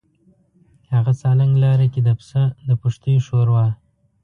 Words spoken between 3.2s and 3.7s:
ښوروا.